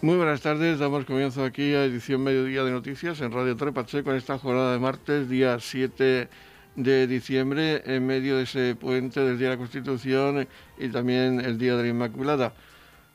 [0.00, 4.14] Muy buenas tardes, damos comienzo aquí a edición Mediodía de Noticias en Radio Trepache con
[4.14, 6.28] esta jornada de martes, día 7
[6.76, 10.46] de diciembre, en medio de ese puente del Día de la Constitución
[10.78, 12.52] y también el Día de la Inmaculada.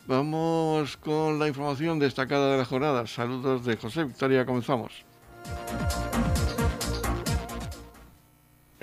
[0.08, 3.08] Vamos con la información destacada de la jornada.
[3.08, 5.06] Saludos de José Victoria, comenzamos.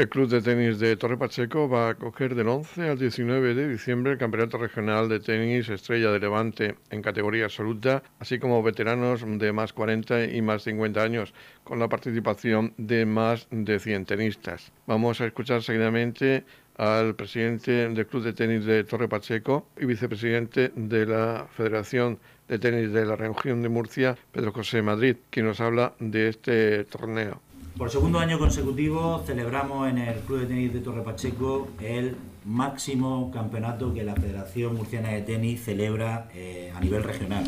[0.00, 3.68] El Club de Tenis de Torre Pacheco va a acoger del 11 al 19 de
[3.68, 9.22] diciembre el Campeonato Regional de Tenis Estrella de Levante en categoría absoluta, así como veteranos
[9.26, 14.72] de más 40 y más 50 años, con la participación de más de 100 tenistas.
[14.86, 16.44] Vamos a escuchar seguidamente
[16.78, 22.58] al presidente del Club de Tenis de Torre Pacheco y vicepresidente de la Federación de
[22.58, 27.42] Tenis de la Región de Murcia, Pedro José Madrid, quien nos habla de este torneo.
[27.76, 33.30] Por segundo año consecutivo celebramos en el Club de Tenis de Torre Pacheco el máximo
[33.30, 37.44] campeonato que la Federación Murciana de Tenis celebra eh, a nivel regional.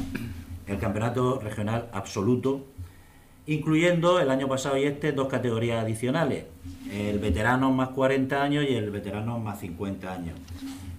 [0.67, 2.65] El campeonato regional absoluto,
[3.47, 6.45] incluyendo el año pasado y este dos categorías adicionales,
[6.91, 10.39] el veterano más 40 años y el veterano más 50 años.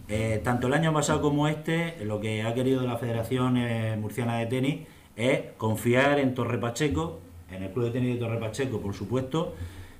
[0.10, 4.38] Eh, tanto el año pasado como este, lo que ha querido la Federación eh, Murciana
[4.38, 4.82] de Tenis
[5.16, 7.20] es confiar en Torre Pacheco
[7.56, 9.56] en el Club de Tenis de Torre Pacheco, por supuesto,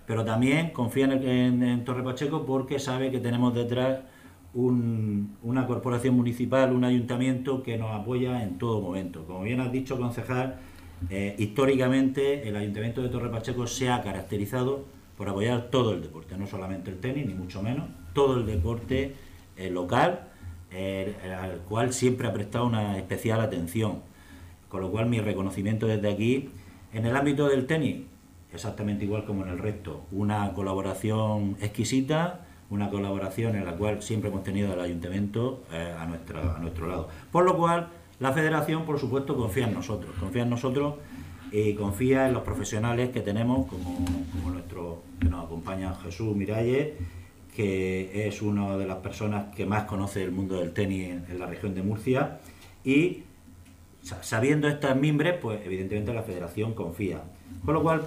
[0.06, 4.00] pero también confía en, Torre Pacheco porque sabe que tenemos detrás
[4.54, 9.26] una corporación municipal, un ayuntamiento que nos apoya en todo momento.
[9.26, 10.60] Como bien has dicho, concejal,
[11.10, 14.86] eh, históricamente el ayuntamiento de Torre Pacheco se ha caracterizado
[15.18, 19.14] por apoyar todo el deporte, no solamente el tenis, ni mucho menos, todo el deporte
[19.58, 20.28] eh, local,
[20.72, 24.02] eh, al cual siempre ha prestado una especial atención.
[24.70, 26.50] Con lo cual mi reconocimiento desde aquí
[26.94, 28.04] en el ámbito del tenis,
[28.52, 34.30] exactamente igual como en el resto, una colaboración exquisita, una colaboración en la cual siempre
[34.30, 37.10] hemos tenido al ayuntamiento eh, a, nuestra, a nuestro lado.
[37.32, 40.96] Por lo cual, la federación, por supuesto, confía en nosotros, confía en nosotros
[41.52, 44.06] y confía en los profesionales que tenemos, como,
[44.52, 46.94] nuestro que nos acompaña Jesús Miralles,
[47.56, 51.46] que es una de las personas que más conoce el mundo del tenis en la
[51.46, 52.40] región de Murcia,
[52.84, 53.24] y
[54.04, 57.22] sabiendo estas mimbres, pues evidentemente la federación confía.
[57.66, 58.02] Con lo cual,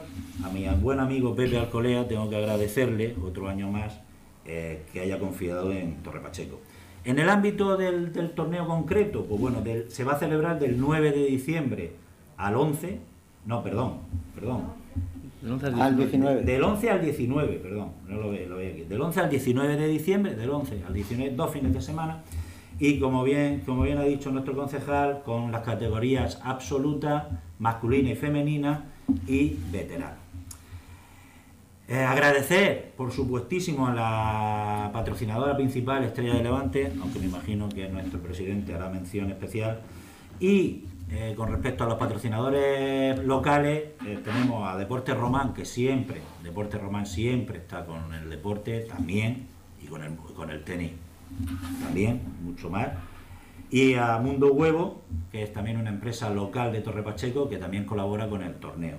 [0.45, 4.01] a mi buen amigo Pepe Alcolea tengo que agradecerle otro año más
[4.45, 6.61] eh, que haya confiado en Torre Pacheco.
[7.05, 11.27] En el ámbito del, torneo concreto, pues bueno, se va a celebrar del 9 de
[11.27, 11.93] diciembre
[12.37, 12.99] al 11,
[13.47, 14.01] no, perdón,
[14.35, 14.65] perdón.
[15.41, 16.43] Del 11 al 19.
[16.43, 18.83] Del 11 al 19, perdón, no lo veo, lo veo aquí.
[18.83, 22.23] Del 11 al 19 de diciembre, del 11 al 19, dos fines de semana
[22.79, 28.17] y como bien, como bien ha dicho nuestro concejal, con las categorías absoluta, masculina y
[28.17, 28.85] femenina
[29.27, 30.27] y veterano.
[31.89, 37.89] Eh, agradecer, por supuestísimo, a la patrocinadora principal, Estrella de Levante, aunque me imagino que
[37.89, 39.81] nuestro presidente hará mención especial.
[40.41, 46.21] Y eh, con respecto a los patrocinadores locales, eh, tenemos a Deporte Román, que siempre,
[46.43, 49.47] Deporte Román siempre está con el deporte también
[49.81, 50.91] y con el, con el tenis
[51.83, 52.89] también, mucho más.
[53.71, 55.03] Y a Mundo Huevo,
[55.33, 58.97] que es también una empresa local de Torre Pacheco, que también colabora con el torneo.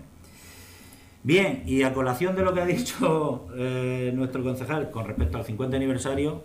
[1.23, 5.45] Bien, y a colación de lo que ha dicho eh, nuestro concejal con respecto al
[5.45, 6.43] 50 aniversario,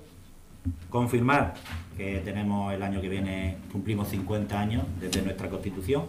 [0.91, 1.55] confirmar
[1.97, 6.05] que tenemos el año que viene, cumplimos 50 años desde nuestra constitución.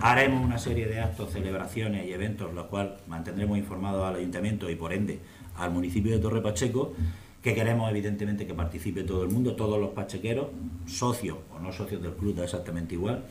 [0.00, 4.76] Haremos una serie de actos, celebraciones y eventos, los cuales mantendremos informados al ayuntamiento y
[4.76, 5.18] por ende
[5.56, 6.94] al municipio de Torre Pacheco
[7.42, 10.48] que queremos evidentemente que participe todo el mundo, todos los pachequeros,
[10.86, 13.24] socios o no socios del club, da exactamente igual.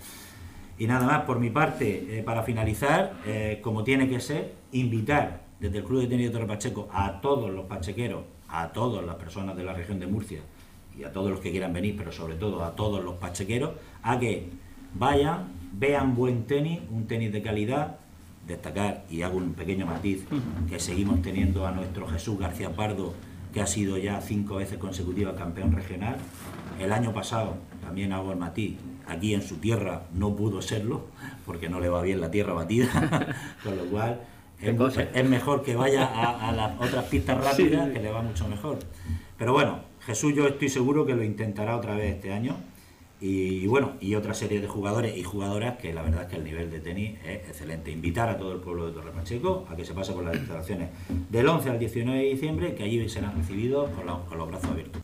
[0.80, 5.42] Y nada más, por mi parte, eh, para finalizar, eh, como tiene que ser, invitar
[5.60, 9.16] desde el Club de Tenis de Torre Pacheco a todos los pachequeros, a todas las
[9.16, 10.42] personas de la región de Murcia
[10.98, 13.72] y a todos los que quieran venir, pero sobre todo a todos los pachequeros,
[14.04, 14.50] a que
[14.94, 17.98] vayan, vean buen tenis, un tenis de calidad,
[18.48, 20.26] destacar, y hago un pequeño matiz,
[20.70, 23.14] que seguimos teniendo a nuestro Jesús García Pardo
[23.54, 26.18] que ha sido ya cinco veces consecutiva campeón regional.
[26.80, 28.78] El año pasado también hago el Matí,
[29.08, 31.06] aquí en su tierra no pudo serlo,
[31.46, 34.22] porque no le va bien la tierra batida, con lo cual
[34.60, 38.80] es, mejor que vaya a, las otras pistas rápidas, que le va mucho mejor.
[39.38, 42.56] Pero bueno, Jesús yo estoy seguro que lo intentará otra vez este año
[43.20, 46.44] y, bueno, y otra serie de jugadores y jugadoras que la verdad es que el
[46.44, 47.90] nivel de tenis es excelente.
[47.90, 50.90] Invitar a todo el pueblo de Torre Pacheco a que se pase por las instalaciones
[51.30, 55.02] del 11 al 19 de diciembre, que allí serán recibidos con, con los brazos abiertos.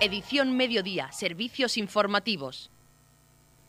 [0.00, 2.70] Edición Mediodía, Servicios Informativos.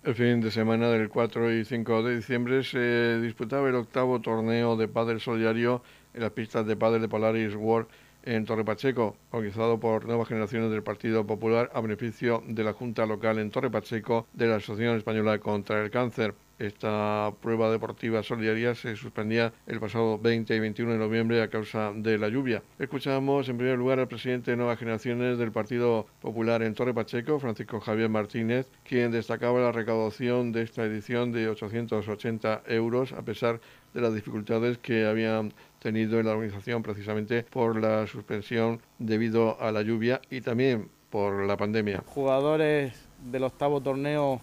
[0.04, 4.78] El fin de semana del 4 y 5 de diciembre se disputaba el octavo torneo
[4.78, 5.82] de pádel solidario
[6.14, 7.88] en las pistas de pádel de Polaris World
[8.24, 13.06] en Torre Pacheco, organizado por nuevas generaciones del Partido Popular a beneficio de la Junta
[13.06, 16.34] Local en Torre Pacheco de la Asociación Española contra el Cáncer.
[16.60, 21.94] Esta prueba deportiva solidaria se suspendía el pasado 20 y 21 de noviembre a causa
[21.96, 22.64] de la lluvia.
[22.80, 27.40] Escuchamos en primer lugar al presidente de Nuevas Generaciones del Partido Popular en Torre Pacheco,
[27.40, 33.62] Francisco Javier Martínez, quien destacaba la recaudación de esta edición de 880 euros a pesar
[33.94, 39.72] de las dificultades que habían tenido en la organización precisamente por la suspensión debido a
[39.72, 42.04] la lluvia y también por la pandemia.
[42.06, 42.94] Jugadores
[43.32, 44.42] del octavo torneo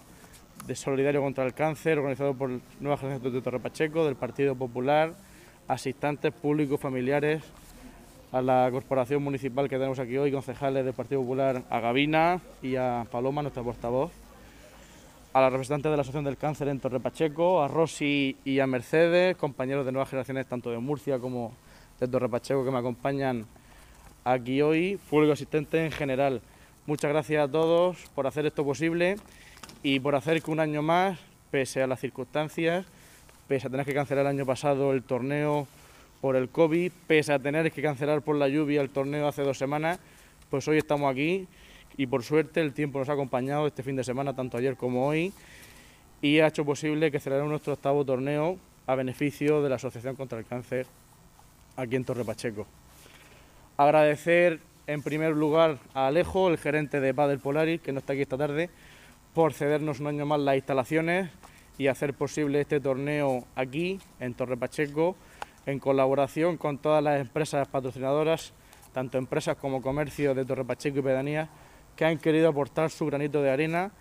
[0.65, 2.49] de Solidario contra el Cáncer, organizado por
[2.79, 5.13] Nueva Generación de Torre Pacheco, del Partido Popular,
[5.67, 7.43] asistentes públicos, familiares,
[8.31, 12.75] a la corporación municipal que tenemos aquí hoy, concejales del Partido Popular, a Gavina y
[12.75, 14.11] a Paloma, nuestra portavoz,
[15.35, 18.67] a la representante de la Asociación del Cáncer en Torre Pacheco, a Rosy y a
[18.67, 21.51] Mercedes, compañeros de nuevas generaciones tanto de Murcia como
[21.99, 23.45] de Torre Pacheco que me acompañan
[24.23, 26.41] aquí hoy, público asistente en general.
[26.85, 29.17] Muchas gracias a todos por hacer esto posible
[29.83, 31.19] y por hacer que un año más,
[31.51, 32.85] pese a las circunstancias,
[33.49, 35.67] pese a tener que cancelar el año pasado el torneo
[36.21, 39.57] por el COVID, pese a tener que cancelar por la lluvia el torneo hace dos
[39.57, 39.99] semanas,
[40.49, 41.45] pues hoy estamos aquí
[41.97, 45.07] y por suerte el tiempo nos ha acompañado este fin de semana, tanto ayer como
[45.07, 45.33] hoy,
[46.21, 48.57] y ha hecho posible que celebremos nuestro octavo torneo
[48.87, 50.87] a beneficio de la Asociación contra el Cáncer
[51.75, 52.65] aquí en Torre Pacheco.
[53.77, 58.21] Agradecer en primer lugar a Alejo, el gerente de Padel Polaris, que no está aquí
[58.21, 58.69] esta tarde,
[59.33, 61.29] por cedernos un año más las instalaciones
[61.77, 65.15] y hacer posible este torneo aquí, en Torre Pacheco,
[65.65, 68.53] en colaboración con todas las empresas patrocinadoras,
[68.93, 71.49] tanto empresas como comercios de Torre Pacheco y Pedanía,
[71.95, 73.91] que han querido aportar su granito de arena,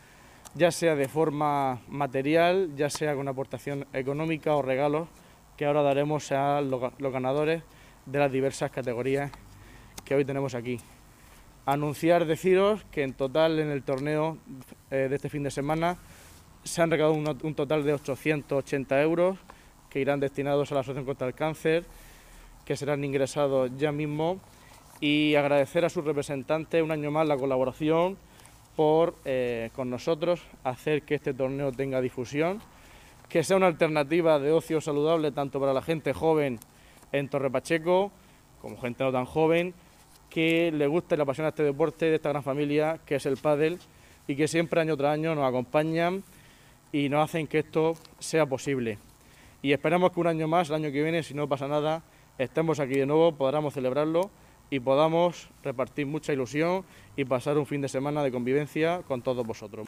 [0.54, 5.08] ya sea de forma material, ya sea con aportación económica o regalos,
[5.56, 7.62] que ahora daremos a los ganadores
[8.06, 9.30] de las diversas categorías
[10.04, 10.78] que hoy tenemos aquí.
[11.66, 14.36] Anunciar, deciros que en total en el torneo
[14.90, 15.96] eh, de este fin de semana
[16.62, 19.38] se han recaudado un, total de 880 euros
[19.88, 21.84] que irán destinados a la Asociación contra el Cáncer,
[22.64, 24.40] que serán ingresados ya mismo,
[25.00, 28.16] y agradecer a sus representantes un año más la colaboración
[28.76, 32.60] por eh, con nosotros hacer que este torneo tenga difusión,
[33.28, 36.58] que sea una alternativa de ocio saludable tanto para la gente joven
[37.12, 38.10] en Torre Pacheco
[38.60, 39.74] como gente no tan joven
[40.30, 43.36] que le gusta y le apasiona este deporte de esta gran familia que es el
[43.36, 43.78] pádel
[44.26, 46.24] y que siempre año tras año nos acompañan
[46.92, 48.98] y nos hacen que esto sea posible.
[49.62, 52.02] Y esperamos que un año más, el año que viene, si no pasa nada,
[52.38, 54.30] estemos aquí de nuevo, podamos celebrarlo
[54.70, 56.84] y podamos repartir mucha ilusión
[57.16, 59.86] y pasar un fin de semana de convivencia con todos vosotros.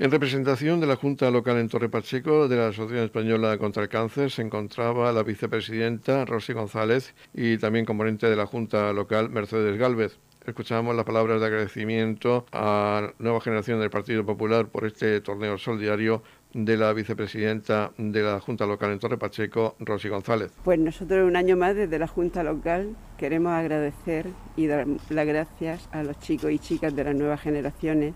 [0.00, 3.88] En representación de la Junta Local en Torre Pacheco de la Asociación Española contra el
[3.88, 9.76] Cáncer se encontraba la vicepresidenta Rosy González y también componente de la Junta Local Mercedes
[9.76, 10.20] Gálvez.
[10.46, 16.22] Escuchamos las palabras de agradecimiento a nueva generación del Partido Popular por este torneo solidario
[16.54, 20.52] de la vicepresidenta de la Junta Local en Torre Pacheco, Rosy González.
[20.64, 25.88] Pues nosotros un año más desde la Junta Local queremos agradecer y dar las gracias
[25.92, 28.14] a los chicos y chicas de las nuevas generaciones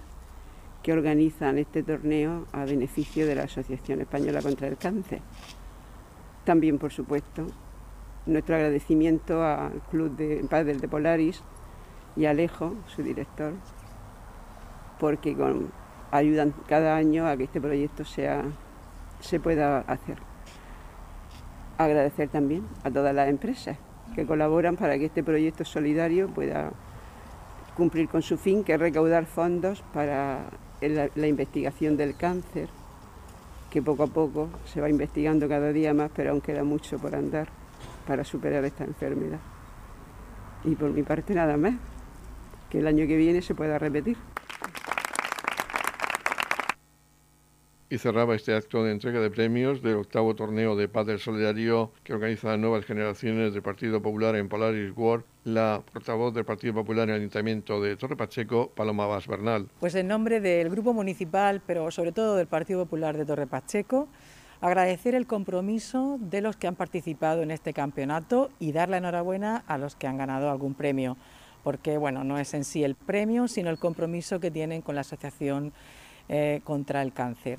[0.82, 5.20] que organizan este torneo a beneficio de la Asociación Española contra el Cáncer.
[6.44, 7.46] También, por supuesto,
[8.26, 11.42] nuestro agradecimiento al Club de Padres de Polaris
[12.16, 13.52] y a Alejo, su director,
[14.98, 15.34] porque
[16.12, 18.44] ayudan cada año a que este proyecto sea,
[19.20, 20.18] se pueda hacer.
[21.78, 23.78] Agradecer también a todas las empresas
[24.14, 26.70] que colaboran para que este proyecto solidario pueda
[27.76, 30.44] cumplir con su fin, que es recaudar fondos para
[30.82, 32.68] la, la investigación del cáncer,
[33.70, 37.14] que poco a poco se va investigando cada día más, pero aún queda mucho por
[37.14, 37.48] andar
[38.06, 39.40] para superar esta enfermedad.
[40.64, 41.74] Y por mi parte nada más,
[42.68, 44.18] que el año que viene se pueda repetir.
[47.92, 52.14] Y cerraba este acto de entrega de premios del octavo torneo de Padre Solidario que
[52.14, 57.16] organiza Nuevas Generaciones del Partido Popular en Polaris World la portavoz del Partido Popular en
[57.16, 59.68] el Ayuntamiento de Torre Pacheco, Paloma Vaz Bernal.
[59.78, 64.08] Pues en nombre del Grupo Municipal, pero sobre todo del Partido Popular de Torre Pacheco,
[64.62, 69.64] agradecer el compromiso de los que han participado en este campeonato y dar la enhorabuena
[69.66, 71.18] a los que han ganado algún premio,
[71.62, 75.02] porque bueno, no es en sí el premio, sino el compromiso que tienen con la
[75.02, 75.74] Asociación
[76.30, 77.58] eh, contra el Cáncer.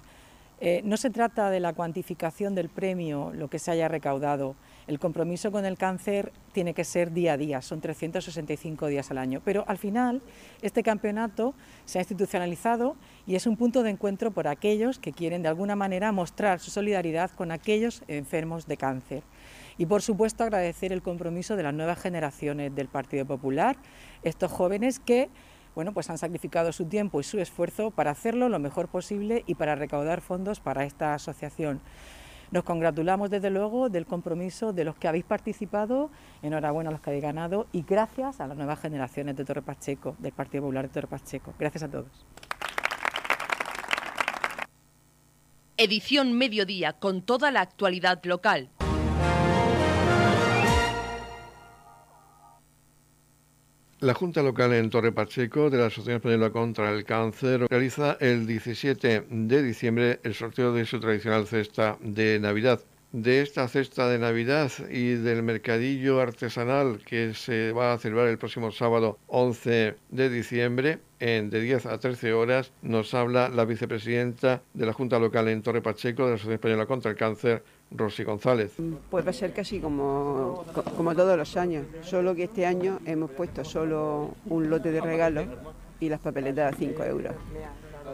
[0.59, 4.55] Eh, no se trata de la cuantificación del premio, lo que se haya recaudado.
[4.87, 9.17] El compromiso con el cáncer tiene que ser día a día, son 365 días al
[9.17, 9.41] año.
[9.43, 10.21] Pero al final,
[10.61, 11.53] este campeonato
[11.85, 12.95] se ha institucionalizado
[13.25, 16.71] y es un punto de encuentro por aquellos que quieren de alguna manera mostrar su
[16.71, 19.23] solidaridad con aquellos enfermos de cáncer.
[19.77, 23.75] Y por supuesto agradecer el compromiso de las nuevas generaciones del Partido Popular,
[24.21, 25.29] estos jóvenes que
[25.75, 29.55] bueno, pues han sacrificado su tiempo y su esfuerzo para hacerlo lo mejor posible y
[29.55, 31.81] para recaudar fondos para esta asociación.
[32.51, 36.11] Nos congratulamos desde luego del compromiso de los que habéis participado,
[36.43, 40.15] enhorabuena a los que habéis ganado y gracias a las nuevas generaciones de Torre Pacheco,
[40.19, 41.53] del Partido Popular de Torre Pacheco.
[41.57, 42.27] Gracias a todos.
[45.77, 48.69] Edición Mediodía con toda la actualidad local.
[54.03, 58.45] La Junta Local en Torre Pacheco de la Asociación Española contra el Cáncer realiza el
[58.45, 62.81] 17 de diciembre el sorteo de su tradicional cesta de Navidad.
[63.13, 68.37] De esta cesta de Navidad y del mercadillo artesanal que se va a celebrar el
[68.37, 74.63] próximo sábado 11 de diciembre, en de 10 a 13 horas, nos habla la vicepresidenta
[74.73, 77.63] de la Junta Local en Torre Pacheco de la Asociación Española contra el Cáncer,
[77.95, 78.73] Rosy González.
[79.09, 80.65] Pues va a ser casi como,
[80.97, 85.45] como todos los años, solo que este año hemos puesto solo un lote de regalos
[85.99, 87.33] y las papeletas a 5 euros,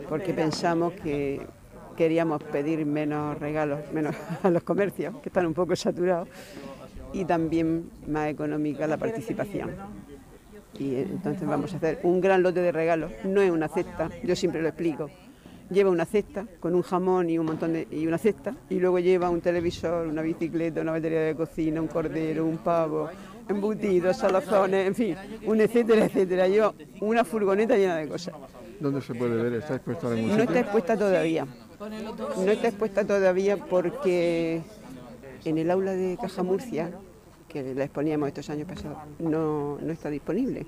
[0.08, 1.42] porque pensamos que
[1.98, 6.28] queríamos pedir menos regalos, menos a los comercios, que están un poco saturados,
[7.14, 9.72] y también más económica la participación.
[10.78, 14.36] Y entonces vamos a hacer un gran lote de regalos, no es una cesta, yo
[14.36, 15.10] siempre lo explico,
[15.70, 19.00] lleva una cesta con un jamón y un montón de y una cesta y luego
[19.00, 23.10] lleva un televisor, una bicicleta, una batería de cocina, un cordero, un pavo,
[23.48, 26.48] embutidos, salazones, en fin, un etcétera, etcétera.
[26.48, 28.36] Lleva una furgoneta llena de cosas.
[28.80, 29.54] ¿Dónde se puede ver?
[29.54, 31.48] ¿Está expuesta en algún No está expuesta todavía.
[31.80, 34.62] No está expuesta todavía porque
[35.46, 36.92] en el aula de Caja Murcia,
[37.48, 40.66] que la exponíamos estos años pasados, no, no está disponible.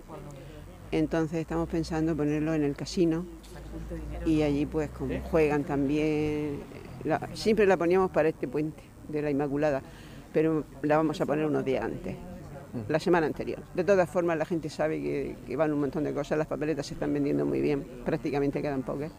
[0.91, 3.25] Entonces estamos pensando ponerlo en el casino
[4.25, 6.59] y allí pues como juegan también,
[7.33, 9.81] siempre la poníamos para este puente de la Inmaculada,
[10.33, 12.15] pero la vamos a poner unos días antes,
[12.87, 13.59] la semana anterior.
[13.73, 16.93] De todas formas la gente sabe que, van un montón de cosas, las papeletas se
[16.93, 19.11] están vendiendo muy bien, prácticamente quedan pocas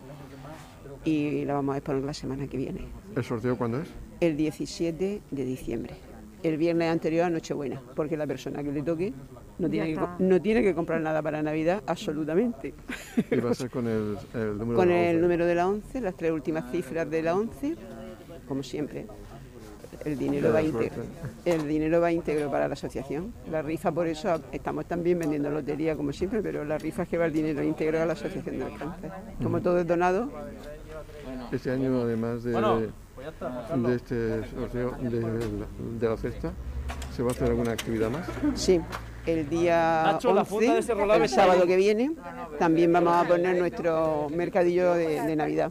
[1.05, 2.87] y la vamos a exponer la semana que viene.
[3.17, 3.89] ¿El sorteo cuándo es?
[4.21, 5.95] El 17 de diciembre,
[6.43, 9.13] el viernes anterior a Nochebuena, porque la persona que le toque
[9.59, 12.75] no tiene, que, no tiene que comprar nada para Navidad, absolutamente.
[13.31, 14.17] ¿Y va a ser con el,
[14.59, 15.23] número Con de la el 11?
[15.23, 17.77] número de la 11, las tres últimas cifras de la 11,
[18.49, 19.07] como siempre.
[20.05, 21.05] El dinero, va íntegro,
[21.45, 23.33] el dinero va íntegro para la asociación.
[23.49, 27.19] La rifa, por eso estamos también vendiendo lotería como siempre, pero la rifa es que
[27.19, 29.13] va el dinero íntegro a la asociación del cáncer.
[29.41, 30.29] Como todo es donado,
[31.53, 35.21] Este año, además de, de este sorteo de,
[36.01, 36.53] de la cesta,
[37.15, 38.27] ¿se va a hacer alguna actividad más?
[38.55, 38.81] Sí,
[39.27, 42.13] el día Nacho, la funda de 11, ese rolable el sábado que viene,
[42.59, 45.71] también vamos a poner nuestro mercadillo de, de Navidad,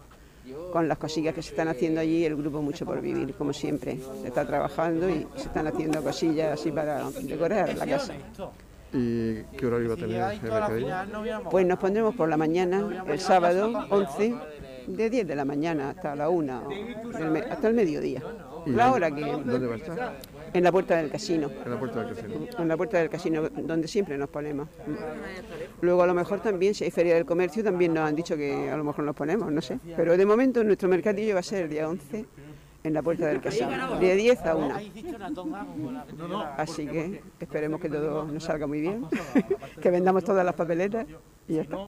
[0.71, 3.97] con las cosillas que se están haciendo allí, el grupo Mucho por Vivir, como siempre.
[4.21, 8.13] Se está trabajando y se están haciendo cosillas así para decorar la casa.
[8.93, 11.49] ¿Y qué horario va a tener el mercadillo?
[11.49, 14.35] Pues nos pondremos por la mañana, el sábado 11,
[14.87, 16.63] de 10 de la mañana hasta la 1,
[17.17, 18.21] del me- hasta el mediodía.
[18.65, 19.21] ¿Y La hora que...
[19.21, 20.13] ¿Dónde va a estar?
[20.53, 21.49] En la puerta del casino.
[21.65, 22.45] En la puerta del casino.
[22.59, 24.67] en la puerta del casino, donde siempre nos ponemos.
[25.81, 28.69] Luego a lo mejor también, si hay feria del comercio, también nos han dicho que
[28.69, 29.79] a lo mejor nos ponemos, no sé.
[29.95, 32.25] Pero de momento nuestro mercadillo va a ser el día 11
[32.83, 34.75] en la puerta del casino, de 10 a 1.
[36.57, 39.05] Así que esperemos que todo nos salga muy bien,
[39.81, 41.05] que vendamos todas las papeletas
[41.47, 41.87] y ya está.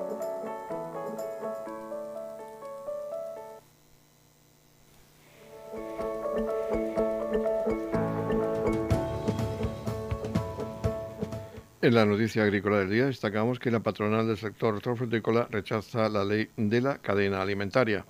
[11.83, 16.23] En la noticia agrícola del día destacamos que la patronal del sector hortofrutícola rechaza la
[16.23, 18.05] ley de la cadena alimentaria.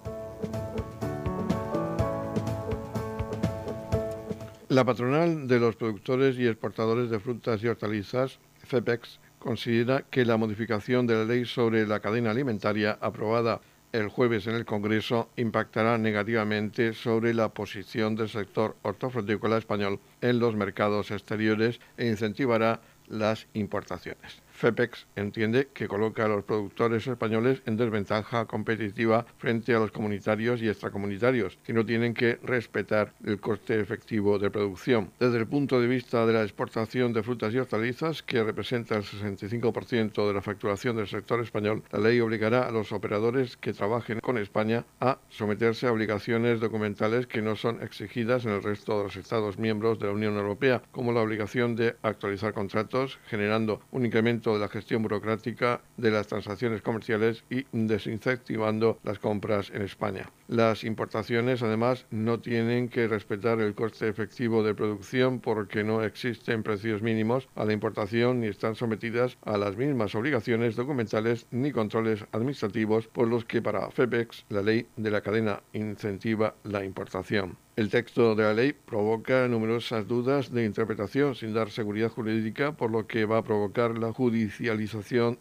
[4.67, 10.35] La patronal de los productores y exportadores de frutas y hortalizas, FEPEX, considera que la
[10.35, 13.61] modificación de la ley sobre la cadena alimentaria aprobada
[13.93, 20.39] el jueves en el Congreso impactará negativamente sobre la posición del sector hortofrutícola español en
[20.39, 24.41] los mercados exteriores e incentivará las importaciones.
[24.61, 30.61] FEPEX entiende que coloca a los productores españoles en desventaja competitiva frente a los comunitarios
[30.61, 35.09] y extracomunitarios, que no tienen que respetar el coste efectivo de producción.
[35.19, 39.03] Desde el punto de vista de la exportación de frutas y hortalizas, que representa el
[39.03, 44.19] 65% de la facturación del sector español, la ley obligará a los operadores que trabajen
[44.19, 49.05] con España a someterse a obligaciones documentales que no son exigidas en el resto de
[49.05, 54.05] los Estados miembros de la Unión Europea, como la obligación de actualizar contratos, generando un
[54.05, 60.29] incremento de la gestión burocrática de las transacciones comerciales y desincentivando las compras en España.
[60.47, 66.63] Las importaciones, además, no tienen que respetar el coste efectivo de producción porque no existen
[66.63, 72.25] precios mínimos a la importación ni están sometidas a las mismas obligaciones documentales ni controles
[72.31, 77.57] administrativos por los que para FEPEX la ley de la cadena incentiva la importación.
[77.77, 82.91] El texto de la ley provoca numerosas dudas de interpretación sin dar seguridad jurídica, por
[82.91, 84.40] lo que va a provocar la judicialización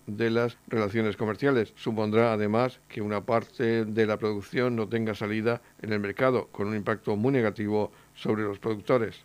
[0.07, 1.73] de las relaciones comerciales.
[1.77, 6.69] Supondrá además que una parte de la producción no tenga salida en el mercado, con
[6.69, 9.25] un impacto muy negativo sobre los productores.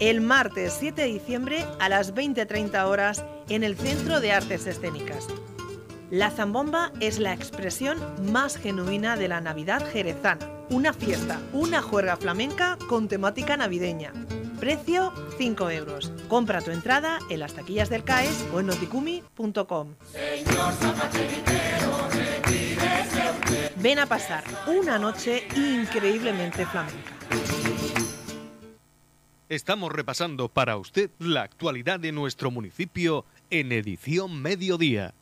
[0.00, 5.26] El martes 7 de diciembre a las 20.30 horas en el Centro de Artes Escénicas.
[6.10, 7.98] La zambomba es la expresión
[8.32, 10.48] más genuina de la Navidad jerezana.
[10.70, 14.14] Una fiesta, una juerga flamenca con temática navideña.
[14.58, 16.10] Precio 5 euros.
[16.28, 19.96] Compra tu entrada en las taquillas del CAES o en noticumi.com.
[23.76, 27.69] Ven a pasar una noche increíblemente flamenca.
[29.50, 35.12] Estamos repasando para usted la actualidad de nuestro municipio en edición mediodía.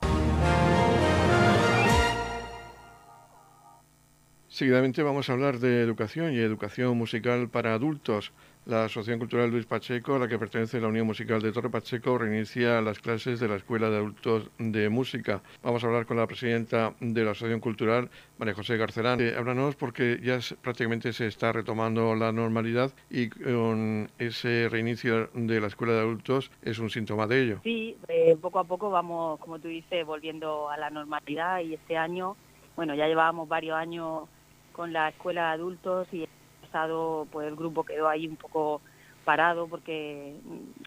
[4.49, 8.33] Seguidamente vamos a hablar de educación y educación musical para adultos.
[8.69, 12.19] La Asociación Cultural Luis Pacheco, a la que pertenece la Unión Musical de Torre Pacheco,
[12.19, 15.41] reinicia las clases de la Escuela de Adultos de Música.
[15.63, 19.23] Vamos a hablar con la presidenta de la Asociación Cultural, María José Garcerán.
[19.23, 25.61] Eh, háblanos porque ya prácticamente se está retomando la normalidad y con ese reinicio de
[25.63, 27.61] la Escuela de Adultos es un síntoma de ello.
[27.65, 31.97] Sí, eh, poco a poco vamos, como tú dices, volviendo a la normalidad y este
[31.97, 32.37] año,
[32.77, 34.29] bueno, ya llevábamos varios años
[34.73, 36.29] con la Escuela de Adultos y
[36.69, 38.81] pasado pues el grupo quedó ahí un poco
[39.25, 40.35] parado porque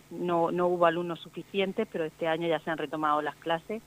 [0.09, 3.81] no, no hubo alumnos suficientes, pero este año ya se han retomado las clases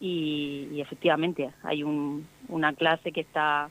[0.00, 3.68] y, efectivamente hay un, una clase que está,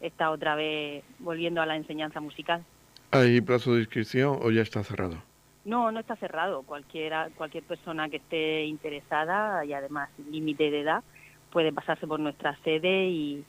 [0.00, 2.64] está otra vez volviendo a la enseñanza musical.
[3.12, 5.22] ¿Hay plazo de inscripción o ya está cerrado?
[5.64, 6.62] No, no está cerrado.
[6.62, 11.04] Cualquiera, cualquier persona que esté interesada y además límite de edad
[11.50, 13.44] puede pasarse por nuestra sede y,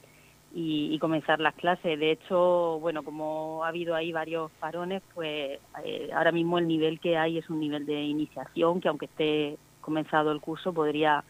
[0.54, 2.00] y, comenzar las clases.
[2.00, 7.00] De hecho, bueno, como ha habido ahí varios parones, pues eh, ahora mismo el nivel
[7.00, 11.24] que hay es un nivel de iniciación que aunque esté comenzado el curso podría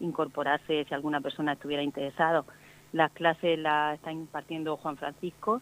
[0.00, 2.46] incorporarse si alguna persona estuviera interesado.
[2.92, 5.60] Las clases las está impartiendo Juan Francisco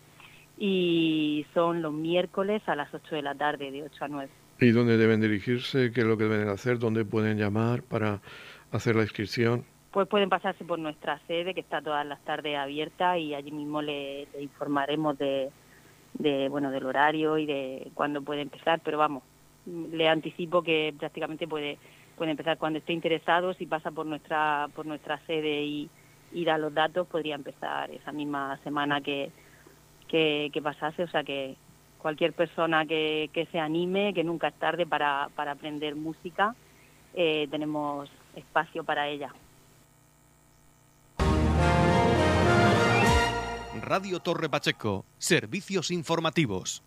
[0.56, 4.30] y son los miércoles a las 8 de la tarde, de 8 a 9.
[4.60, 5.92] ¿Y dónde deben dirigirse?
[5.92, 6.78] ¿Qué es lo que deben hacer?
[6.78, 8.20] ¿Dónde pueden llamar para
[8.72, 9.64] hacer la inscripción?
[9.90, 13.82] Pues pueden pasarse por nuestra sede que está todas las tardes abierta y allí mismo
[13.82, 15.50] le, informaremos de,
[16.50, 19.22] bueno del horario y de cuándo puede empezar pero vamos
[19.66, 21.78] le anticipo que prácticamente puede
[22.16, 23.54] puede empezar cuando esté interesado.
[23.54, 25.90] Si pasa por nuestra por nuestra sede y,
[26.44, 29.30] da los datos podría empezar esa misma semana que,
[30.08, 31.04] que, pasase.
[31.04, 31.56] O sea que
[31.98, 36.54] cualquier persona que, se anime que nunca es tarde para, para aprender música
[37.14, 39.32] eh, tenemos espacio para ella
[43.88, 46.82] Radio Torre Pacheco, servicios informativos.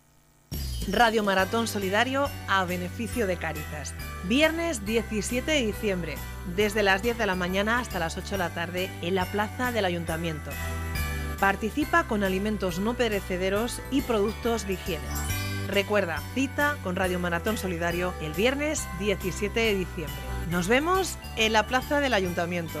[0.88, 3.92] Radio Maratón Solidario a beneficio de Cáritas.
[4.28, 6.14] Viernes 17 de diciembre,
[6.54, 9.72] desde las 10 de la mañana hasta las 8 de la tarde en la plaza
[9.72, 10.52] del Ayuntamiento.
[11.40, 15.04] Participa con alimentos no perecederos y productos de higiene.
[15.66, 20.14] Recuerda, cita con Radio Maratón Solidario el viernes 17 de diciembre,
[20.52, 22.80] Nos vemos en la plaza del ayuntamiento.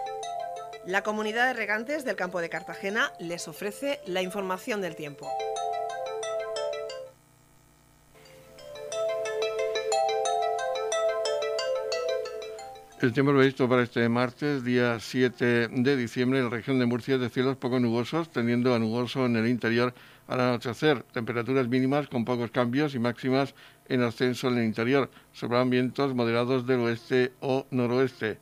[0.87, 5.29] La comunidad de regantes del campo de Cartagena les ofrece la información del tiempo.
[12.99, 17.15] El tiempo previsto para este martes, día 7 de diciembre, en la región de Murcia
[17.15, 19.93] es de cielos poco nubosos, tendiendo a nuboso en el interior
[20.27, 21.03] al anochecer.
[21.11, 23.53] Temperaturas mínimas con pocos cambios y máximas
[23.87, 25.11] en ascenso en el interior.
[25.31, 28.39] Sobrarán vientos moderados del oeste o noroeste.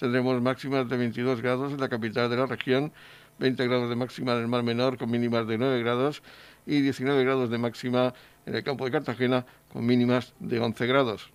[0.00, 2.90] Tendremos máximas de 22 grados en la capital de la región,
[3.38, 6.22] 20 grados de máxima en el mar menor con mínimas de 9 grados
[6.64, 8.14] y 19 grados de máxima
[8.46, 11.30] en el campo de Cartagena con mínimas de 11 grados.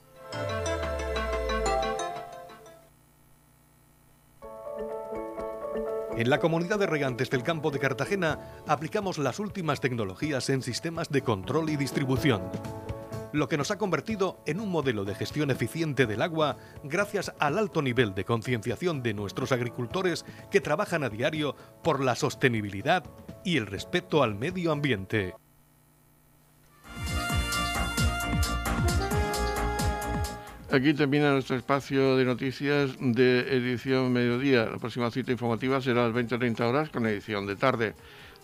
[6.17, 11.09] En la comunidad de regantes del campo de Cartagena aplicamos las últimas tecnologías en sistemas
[11.09, 12.41] de control y distribución,
[13.35, 17.57] lo que nos ha convertido en un modelo de gestión eficiente del agua gracias al
[17.57, 23.03] alto nivel de concienciación de nuestros agricultores que trabajan a diario por la sostenibilidad
[23.43, 25.35] y el respeto al medio ambiente.
[30.71, 34.65] Aquí termina nuestro espacio de noticias de edición mediodía.
[34.65, 37.95] La próxima cita informativa será a las 20-30 horas con edición de tarde.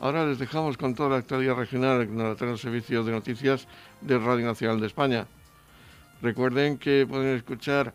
[0.01, 3.67] Ahora les dejamos con toda la actualidad regional en el servicio de noticias
[4.01, 5.27] de Radio Nacional de España.
[6.23, 7.93] Recuerden que pueden escuchar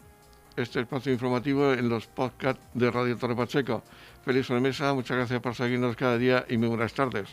[0.56, 3.82] este espacio informativo en los podcasts de Radio Torre Pacheco.
[4.24, 7.28] Feliz mesa, muchas gracias por seguirnos cada día y muy buenas tardes.